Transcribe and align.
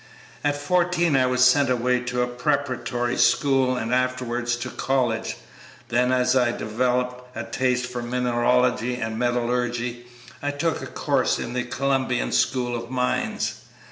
At 0.43 0.55
fourteen 0.57 1.15
I 1.15 1.27
was 1.27 1.45
sent 1.45 1.69
away 1.69 1.99
to 1.99 2.23
a 2.23 2.27
preparatory 2.27 3.17
school, 3.17 3.77
and 3.77 3.93
afterwards 3.93 4.55
to 4.55 4.71
college. 4.71 5.37
Then, 5.89 6.11
as 6.11 6.35
I 6.35 6.51
developed 6.53 7.37
a 7.37 7.43
taste 7.43 7.85
for 7.85 8.01
mineralogy 8.01 8.95
and 8.95 9.19
metallurgy, 9.19 10.07
I 10.41 10.49
took 10.49 10.81
a 10.81 10.87
course 10.87 11.37
in 11.37 11.53
the 11.53 11.65
Columbian 11.65 12.31
School 12.31 12.75
of 12.75 12.89
Mines. 12.89 13.61